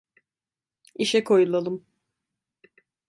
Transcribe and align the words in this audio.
İşe 0.95 1.23
koyulalım. 1.23 1.85